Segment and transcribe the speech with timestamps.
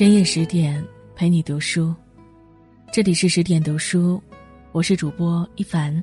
[0.00, 0.82] 深夜十点，
[1.14, 1.94] 陪你读书。
[2.90, 4.18] 这里是十点读书，
[4.72, 6.02] 我是主播一凡。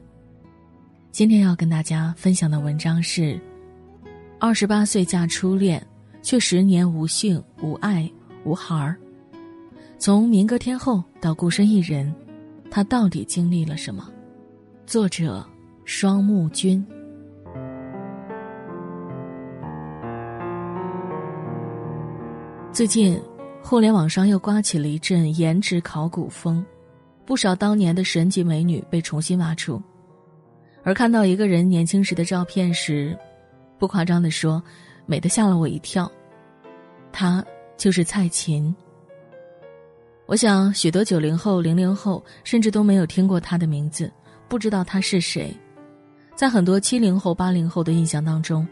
[1.12, 3.42] 今天要跟大家分享的文章是：
[4.40, 5.84] 二十八岁嫁初恋，
[6.22, 8.08] 却十年无性无爱
[8.44, 8.96] 无孩儿。
[9.98, 12.14] 从民歌天后到孤身一人，
[12.70, 14.08] 她到底经历了什么？
[14.86, 15.44] 作者：
[15.86, 16.86] 双木君。
[22.72, 23.20] 最近，
[23.70, 26.66] 互联网上又刮起了一阵颜值考古风，
[27.26, 29.82] 不少当年的神级美女被重新挖出。
[30.84, 33.14] 而看到一个人年轻时的照片时，
[33.78, 34.64] 不夸张的说，
[35.06, 36.10] 美得吓了我一跳。
[37.12, 38.74] 她就是蔡琴。
[40.28, 44.10] 我想，许多九零后、零零后甚至都没有听过她的名字，
[44.48, 45.54] 不知道她是谁。
[46.38, 48.66] 在很多七零后、八零后的印象当中，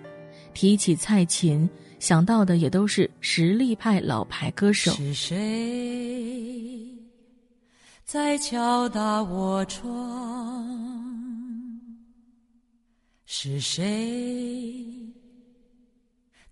[0.53, 1.69] 提起蔡琴。
[1.99, 4.91] 想到的也都是实力派老牌歌手。
[4.93, 6.89] 是谁
[8.03, 10.65] 在敲打我窗？
[13.25, 15.13] 是谁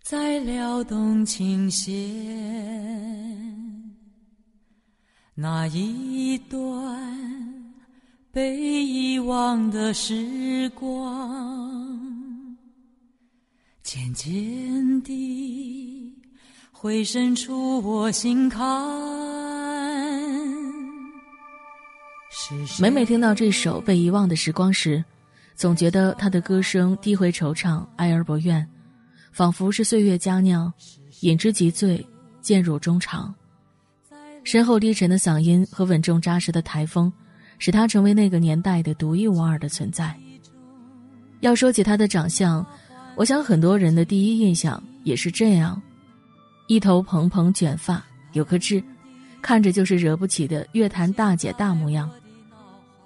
[0.01, 1.93] 在撩动琴弦？
[5.35, 7.73] 那一段
[8.31, 11.72] 被遗忘的时光。
[13.93, 16.11] 渐渐地，
[16.71, 18.59] 回渗出我心坎。
[22.79, 25.05] 每每听到这首《被遗忘的时光》时，
[25.53, 28.67] 总觉得他的歌声低回惆怅，哀而不怨，
[29.31, 30.73] 仿佛是岁月佳酿，
[31.19, 32.03] 饮之即醉，
[32.41, 33.31] 渐入衷肠。
[34.43, 37.13] 深厚低沉的嗓音和稳重扎实的台风，
[37.59, 40.17] 使他成为那个年代的独一无二的存在。
[41.41, 42.65] 要说起他的长相，
[43.15, 45.79] 我想很多人的第一印象也是这样，
[46.67, 48.83] 一头蓬蓬卷发，有颗痣，
[49.39, 52.09] 看着就是惹不起的乐坛大姐大模样。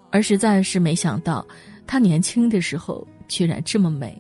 [0.10, 1.46] 而实在是没想到，
[1.86, 4.20] 她年轻的时候居然这么美，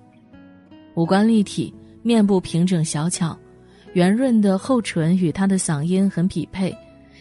[0.95, 1.73] 五官立体，
[2.03, 3.37] 面部平整小巧，
[3.93, 6.75] 圆润的厚唇与她的嗓音很匹配，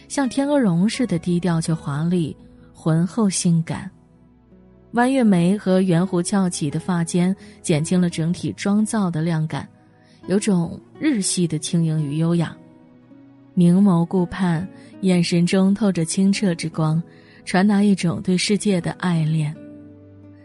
[0.09, 2.37] 像天鹅绒似的低调却华丽，
[2.75, 3.89] 浑厚性感。
[4.97, 9.69] 弯月眉和圆弧翘起的发尖，减轻了整体妆造的亮感，
[10.27, 12.57] 有种日系的轻盈与优雅。
[13.53, 14.67] 明眸顾盼，
[15.03, 17.03] 眼神中透着清澈之光，
[17.45, 19.55] 传达一种对世界的爱恋。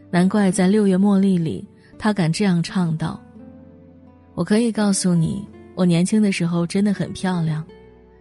[0.09, 1.65] 难怪在六月茉莉里，
[1.97, 3.17] 他敢这样唱道
[4.35, 7.65] ：“我可以告诉你，我年轻的时候真的很漂亮，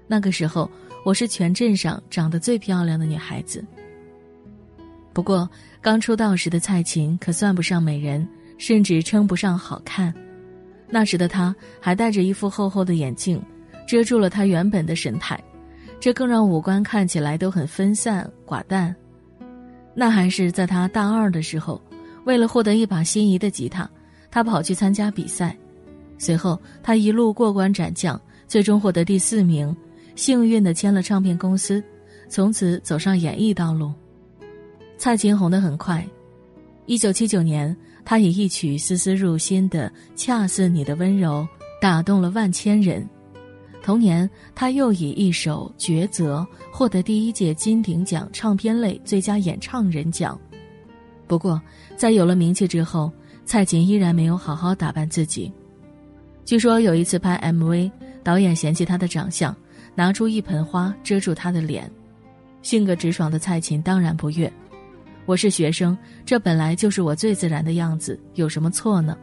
[0.06, 0.70] 那个时候
[1.04, 3.64] 我是全镇上长得最漂亮的女孩子。”
[5.12, 5.48] 不过，
[5.80, 8.26] 刚出道时的蔡琴可算不上美人，
[8.58, 10.14] 甚至称不上好看。
[10.88, 13.42] 那时的她还戴着一副厚厚的眼镜，
[13.86, 15.42] 遮住了她原本的神态，
[15.98, 18.94] 这更让五官看起来都很分散寡淡。
[19.94, 21.80] 那还是在她大二的时候，
[22.24, 23.88] 为了获得一把心仪的吉他，
[24.30, 25.56] 她跑去参加比赛。
[26.18, 29.74] 随后，她一路过关斩将，最终获得第四名，
[30.14, 31.82] 幸运地签了唱片公司，
[32.28, 33.92] 从此走上演艺道路。
[35.00, 36.06] 蔡琴红得很快，
[36.84, 37.74] 一九七九年，
[38.04, 41.40] 她以一曲丝丝入心的《恰似你的温柔》
[41.80, 43.08] 打动了万千人。
[43.82, 50.38] 同年，她又以一首《抉择》获得第一届金鼎奖唱片类最佳演唱人奖。
[51.26, 51.58] 不过，
[51.96, 53.10] 在有了名气之后，
[53.46, 55.50] 蔡琴依然没有好好打扮自己。
[56.44, 57.90] 据说有一次拍 MV，
[58.22, 59.56] 导演嫌弃她的长相，
[59.94, 61.90] 拿出一盆花遮住她的脸。
[62.60, 64.52] 性格直爽的蔡琴当然不悦。
[65.30, 65.96] 我是学生，
[66.26, 69.16] 这本来就是我最自然的样子，有什么错呢？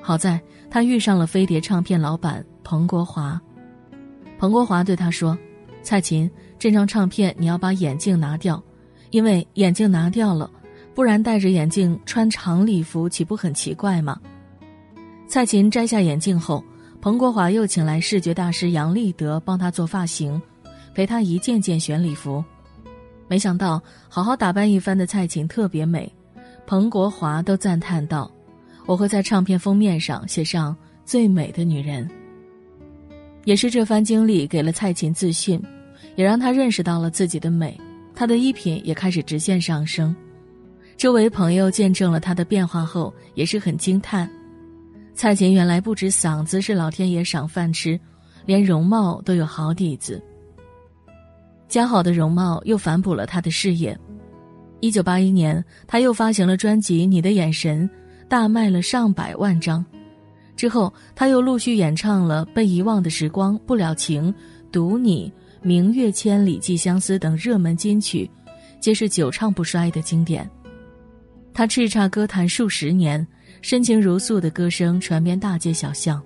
[0.00, 0.40] 好在
[0.70, 3.38] 他遇上了飞碟唱片老板彭国华。
[4.38, 5.36] 彭国华对他说
[5.84, 8.64] ：“蔡琴，这张唱片你要把眼镜拿掉，
[9.10, 10.50] 因为眼镜拿掉了，
[10.94, 14.18] 不然戴着眼镜穿长礼服岂不很奇怪吗？”
[15.28, 16.64] 蔡琴摘下眼镜后，
[17.02, 20.40] 彭国华又请来视觉大师杨立德帮他做发型，
[20.94, 22.42] 陪他一件件选礼服。
[23.32, 26.12] 没想到，好好打扮一番的蔡琴特别美，
[26.66, 28.30] 彭国华都赞叹道
[28.84, 32.06] ：“我会在唱片封面上写上最美的女人。”
[33.46, 35.58] 也是这番经历给了蔡琴自信，
[36.14, 37.74] 也让她认识到了自己的美，
[38.14, 40.14] 她的衣品也开始直线上升。
[40.98, 44.28] 周围朋友见证了她的变化后，也是很惊叹：
[45.14, 47.98] 蔡琴原来不止嗓子是老天爷赏饭吃，
[48.44, 50.22] 连容貌都有好底子。
[51.72, 53.98] 姣好的容貌又反哺了他的事业。
[54.80, 57.88] 一九八一年，他又发行了专辑《你的眼神》，
[58.28, 59.82] 大卖了上百万张。
[60.54, 64.24] 之后，他又陆续演唱了《被遗忘的时光》《不了情》
[64.70, 65.32] 《读你》
[65.66, 68.30] 《明月千里寄相思》等热门金曲，
[68.78, 70.46] 皆是久唱不衰的经典。
[71.54, 73.26] 他叱咤歌坛数十年，
[73.62, 76.22] 深情如诉的歌声传遍大街小巷，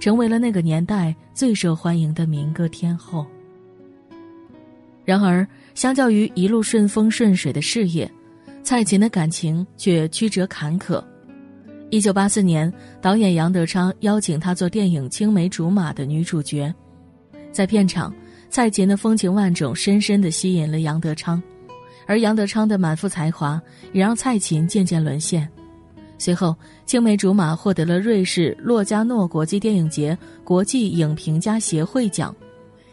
[0.00, 3.26] 成为了那个年代最受欢迎的民歌天后。
[5.08, 8.06] 然而，相较于一路顺风顺水的事业，
[8.62, 11.02] 蔡琴的感情却曲折坎坷。
[11.88, 12.70] 一九八四年，
[13.00, 16.70] 导演杨德昌邀请她做电影《青梅竹马》的女主角，
[17.50, 18.14] 在片场，
[18.50, 21.42] 蔡琴的风情万种深深地吸引了杨德昌，
[22.06, 23.58] 而杨德昌的满腹才华
[23.94, 25.48] 也让蔡琴渐渐沦陷。
[26.18, 26.48] 随后，
[26.84, 32.36] 《青梅竹马》获得了瑞士洛迦诺国际电影节国际影评家协会奖，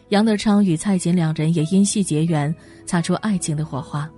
[0.10, 2.54] 杨德昌与蔡琴两人也因戏结缘，
[2.86, 4.10] 擦出爱情的火花。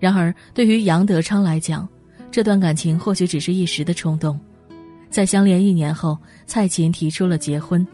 [0.00, 1.88] 然而，对于杨德昌来讲，
[2.30, 4.38] 这段感情或许只是一时的冲动，
[5.08, 7.86] 在相恋一年后，蔡琴提出了结婚。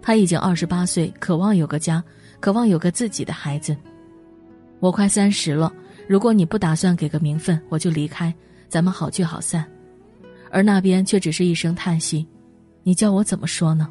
[0.00, 2.02] 他已经二十八岁，渴望有个家，
[2.38, 3.76] 渴望有个自己的孩子。
[4.78, 5.72] 我快三十了，
[6.06, 8.32] 如果你不打算给个名分，我就离开，
[8.68, 9.64] 咱们好聚好散。
[10.50, 12.26] 而那边却只是一声叹息，
[12.82, 13.88] 你叫我怎么说呢？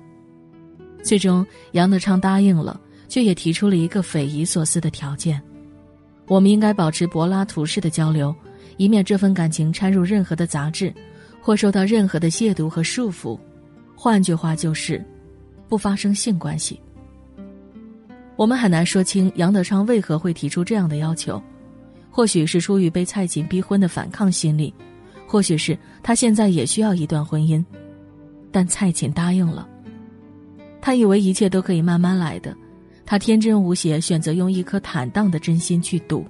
[1.03, 5.39] 最终，杨德昌答应了，却也提出了一个匪夷所思的条件：
[6.27, 8.33] 我们应该保持柏拉图式的交流。
[8.77, 10.91] 以免这份感情掺入任何的杂质，
[11.39, 13.37] 或受到任何的亵渎和束缚。
[13.95, 15.05] 换句话就是，
[15.69, 16.81] 不发生性关系。
[18.35, 21.39] 我们很难说清杨德昌为何会提出这样的要求，
[22.09, 24.73] 或许是出于被蔡琴逼婚的反抗心理，
[25.27, 27.63] 或许是他现在也需要一段婚姻。
[28.51, 29.69] 但蔡琴答应了。
[30.83, 32.53] 他以为一切都可以慢慢来的，
[33.05, 36.25] 他天真无邪，选择用一颗坦荡的真心去赌。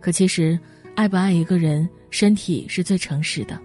[0.00, 0.58] 可其实。
[0.94, 3.56] 爱不爱一个人，身体是最诚实的。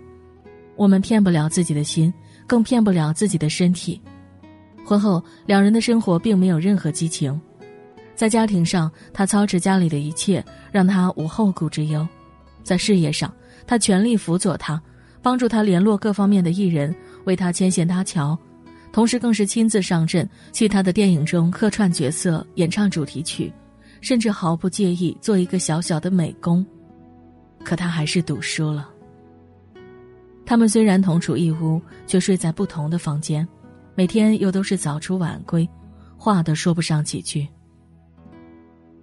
[0.75, 2.13] 我们骗不了自己的心，
[2.45, 4.00] 更骗不了自己的身体。
[4.85, 7.41] 婚后，两人的生活并没有任何激情。
[8.13, 12.07] 在家庭上，他操持家里的一切，让他无后顾之忧；
[12.61, 13.33] 在事业上，
[13.65, 14.79] 他全力辅佐他，
[15.19, 18.38] 帮助他联络各方面的艺人，为他牵线搭桥，
[18.93, 23.51] 同时更是亲自上阵，去他的电影中客串角色、演唱主题曲，
[24.01, 26.63] 甚至毫不介意做一个小小的美工。
[27.65, 28.87] 可他还是赌输了。
[30.45, 33.47] 他们虽然同处一屋，却睡在不同的房间，
[33.95, 35.67] 每天又都是早出晚归，
[36.15, 37.47] 话都说不上几句。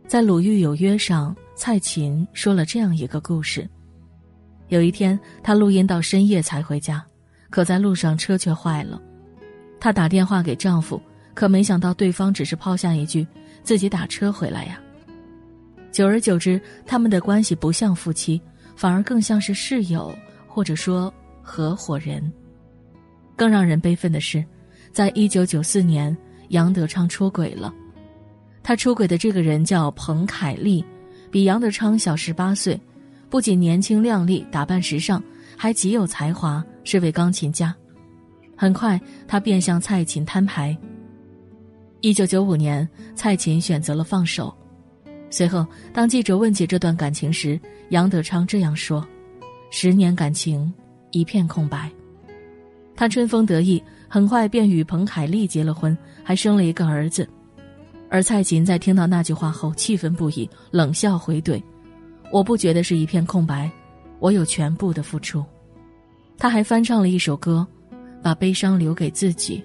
[0.06, 3.68] 在《鲁豫有约》上，蔡琴说了这样一个故事：
[4.68, 7.04] 有一天，她录音到深夜才回家，
[7.48, 9.00] 可在路上车却坏了，
[9.80, 11.00] 她打电话给丈夫，
[11.34, 13.26] 可没想到对方只是抛下一句
[13.64, 14.78] ：“自己打车回来呀。”
[15.90, 18.40] 久而久之，他们的关系不像夫妻。
[18.76, 20.10] 反而更像是室友，
[20.48, 21.12] 或者说
[21.42, 22.32] 合伙人。
[23.36, 24.42] 更让人悲愤的是，
[24.90, 26.16] 在一九九四年，
[26.48, 27.74] 杨德昌出轨了。
[28.62, 30.82] 他出轨的这个人叫彭凯丽，
[31.30, 32.80] 比杨德昌小十八岁，
[33.28, 35.22] 不仅年轻靓丽、打扮时尚，
[35.58, 37.76] 还极有才华，是位钢琴家。
[38.60, 40.76] 很快，他便向蔡琴摊牌。
[42.02, 44.54] 一九九五年，蔡琴选择了放手。
[45.30, 47.58] 随后，当记者问起这段感情时，
[47.88, 49.02] 杨德昌这样说
[49.72, 50.70] ：“十年感情，
[51.10, 51.90] 一片空白。”
[52.94, 57.26] 他春风得意，很快便与彭凯丽结了婚，还生了一个儿子。
[58.10, 61.62] 而蔡琴在听到那句话后，气愤不已，冷笑回怼
[62.30, 63.70] ：“我不觉得是一片空白，
[64.18, 65.42] 我有全部的付出。”
[66.36, 67.66] 他还翻唱了一首歌
[68.22, 69.62] ：“把悲伤留给自己，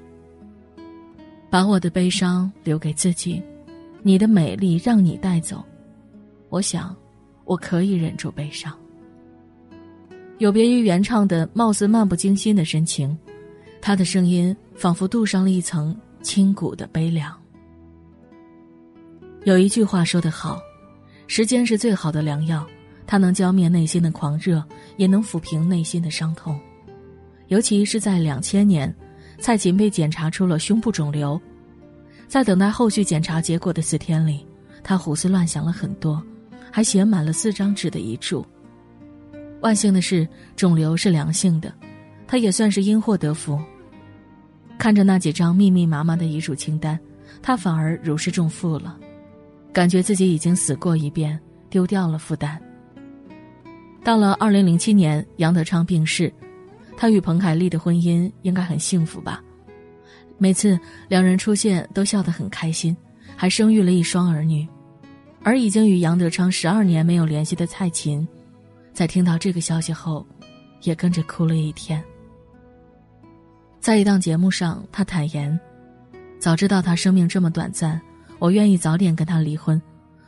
[1.49, 3.41] 把我的悲伤留给自己。”
[4.07, 5.65] 你的美丽让你带走，
[6.49, 6.95] 我想，
[7.43, 8.71] 我可以忍住悲伤。
[10.37, 13.17] 有别于原唱的貌似漫不经心的深情，
[13.81, 17.35] 他的声音仿佛镀上了一层清古的悲凉。
[19.43, 20.59] 有一句话说得好，
[21.25, 22.63] 时间是最好的良药，
[23.07, 24.63] 它能浇灭内心的狂热，
[24.97, 26.59] 也能抚平内心的伤痛。
[27.47, 28.93] 尤其是在两千年，
[29.39, 31.39] 蔡琴被检查出了胸部肿瘤。
[32.27, 34.45] 在等待后续检查结果的四天里，
[34.83, 36.21] 她胡思乱想了很多，
[36.71, 38.45] 还写满了四张纸的遗嘱。
[39.61, 41.73] 万幸的是，肿瘤是良性的，
[42.27, 43.59] 他也算是因祸得福。
[44.77, 46.99] 看着那几张密密麻麻的遗嘱清单，
[47.41, 48.97] 他反而如释重负了，
[49.71, 52.61] 感觉自己已经死过一遍，丢掉了负担。
[54.03, 56.31] 到了二零零七年，杨德昌病逝，
[56.97, 59.43] 他与彭凯丽的婚姻应该很幸福吧。
[60.37, 62.95] 每次两人出现都笑得很开心，
[63.35, 64.67] 还生育了一双儿女，
[65.43, 68.27] 而已经与杨德昌十二年没有联系的蔡琴，
[68.93, 70.25] 在听到这个消息后，
[70.81, 72.03] 也跟着哭了一天。
[73.79, 75.57] 在一档节目上，他坦言，
[76.39, 78.01] 早知道他生命这么短暂，
[78.39, 79.81] 我愿意早点跟他离婚，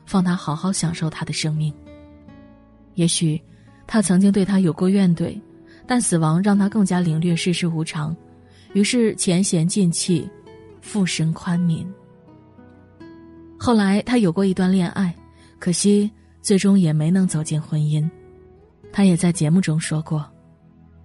[0.06, 1.74] 放他好好享受他的生命。
[2.94, 3.42] 也许，
[3.86, 5.38] 他曾经对他有过怨怼，
[5.88, 8.15] 但死亡让他更加领略世事无常，
[8.74, 10.29] 于是前嫌尽弃，
[10.82, 11.88] 复生宽悯。
[13.58, 15.15] 后来他有过一段恋爱，
[15.58, 18.08] 可惜最终也没能走进婚姻。
[18.91, 20.25] 他也在节目中说过，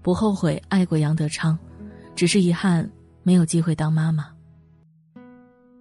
[0.03, 1.59] 不后悔爱过杨德昌，
[2.15, 2.89] 只是遗憾
[3.23, 4.27] 没有机会当妈妈。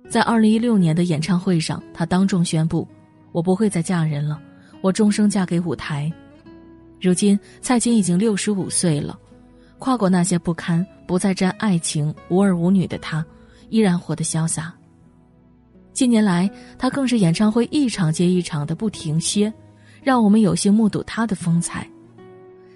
[0.10, 2.88] 在二零一六年的演唱会上，他当众宣布
[3.32, 4.40] ：“我不会再嫁人了，
[4.82, 6.12] 我终生嫁给舞台。”
[7.02, 9.18] 如今，蔡琴已经六十五岁了，
[9.80, 13.26] 跨过那些不堪，不再沾爱情，无儿无女的她，
[13.70, 14.72] 依然活得潇洒。
[15.94, 19.52] 近年来，他更是演唱会一场接一场的不停歇，
[20.04, 21.90] 让我们有幸目睹他的风采。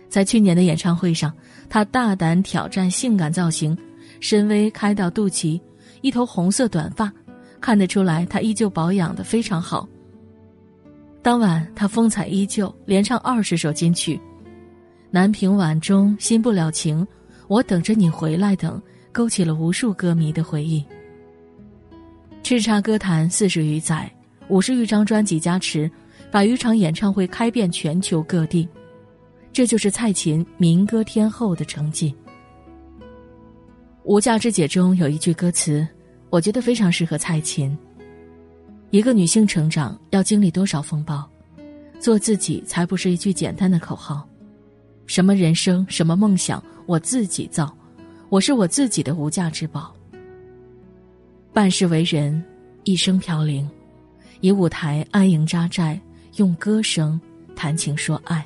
[0.09, 1.31] 在去年的演唱会上，
[1.69, 3.77] 他大胆挑战性感造型，
[4.19, 5.61] 深 V 开到肚脐，
[6.01, 7.13] 一头红色短发，
[7.61, 9.87] 看得出来他依旧保养的非常好。
[11.25, 14.15] 当晚他风采依旧，连唱二十首金曲，
[15.09, 17.01] 《南屏晚钟》《新不了情》
[17.47, 18.79] 《我等着你回来》等，
[19.11, 20.85] 勾起了无数歌迷的回忆。
[22.43, 24.07] 叱咤歌坛四十余载，
[24.49, 25.89] 五十余张专辑加持，
[26.29, 28.69] 百余场演唱会开遍全球各地，
[29.51, 32.13] 这就是蔡琴民歌天后的成绩。
[34.03, 35.87] 《无价之姐》中有一句歌词，
[36.29, 37.75] 我觉得非常适合蔡琴。
[38.91, 41.27] 一个女性成长要经历多少风暴，
[41.99, 44.27] 做自己才不是一句简单的口号。
[45.05, 47.75] 什么人生，什么梦想，我自己造，
[48.29, 49.93] 我是我自己的无价之宝。
[51.51, 52.43] 半世为人，
[52.83, 53.69] 一生飘零，
[54.39, 55.99] 以舞台安营扎寨，
[56.37, 57.19] 用歌声
[57.55, 58.43] 谈情说爱。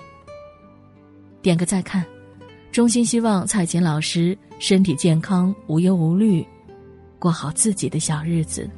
[1.42, 2.04] 点个再看，
[2.72, 6.46] 衷心希望蔡琴老师身体健康，无忧无虑，
[7.18, 8.70] 过好自己的小日子。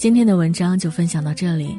[0.00, 1.78] 今天的文章就分享到这里。